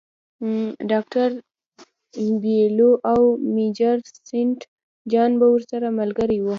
[0.91, 1.27] ډاکټر
[2.43, 3.21] بیلیو او
[3.55, 4.59] میجر سینټ
[5.11, 6.49] جان به ورسره ملګري وي.